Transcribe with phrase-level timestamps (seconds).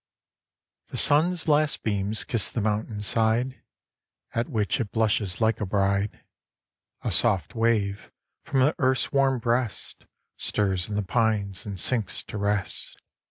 [0.87, 3.61] The sun's last beams kiss the mountain side,
[4.33, 6.25] At which it blushes like a bride;
[7.03, 8.11] A soft wave,
[8.43, 10.05] from the earth's warm breast,
[10.37, 12.97] Stirs in the pines and sinks to rest.